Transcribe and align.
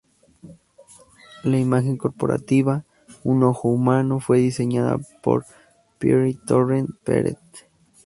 La 1.43 1.59
imagen 1.59 1.95
corporativa, 1.95 2.85
un 3.23 3.43
ojo 3.43 3.69
humano, 3.69 4.19
fue 4.19 4.39
diseñada 4.39 4.97
por 5.21 5.45
Pere 5.99 6.33
Torrent 6.47 6.89
Peret. 7.03 7.37